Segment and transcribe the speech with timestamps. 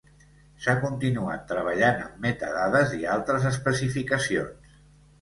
[0.63, 4.79] S'ha continuat treballant amb metadades i altres especificacions.